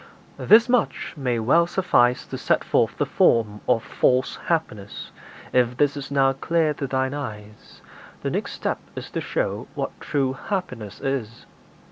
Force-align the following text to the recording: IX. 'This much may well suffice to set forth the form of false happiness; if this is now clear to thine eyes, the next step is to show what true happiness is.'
IX. 0.39 0.49
'This 0.49 0.67
much 0.67 1.13
may 1.15 1.37
well 1.37 1.67
suffice 1.67 2.25
to 2.25 2.35
set 2.35 2.63
forth 2.63 2.97
the 2.97 3.05
form 3.05 3.61
of 3.69 3.83
false 3.83 4.35
happiness; 4.45 5.11
if 5.53 5.77
this 5.77 5.95
is 5.95 6.09
now 6.09 6.33
clear 6.33 6.73
to 6.73 6.87
thine 6.87 7.13
eyes, 7.13 7.83
the 8.23 8.31
next 8.31 8.53
step 8.53 8.79
is 8.95 9.11
to 9.11 9.21
show 9.21 9.67
what 9.75 9.99
true 10.01 10.33
happiness 10.33 10.99
is.' 11.01 11.45